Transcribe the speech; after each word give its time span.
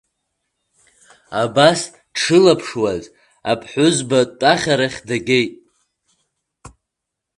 Абас 1.41 1.79
дшылаԥшуаз 2.13 3.03
аԥҳәызбатәахьарахь 3.51 4.99
дагеит. 5.07 5.53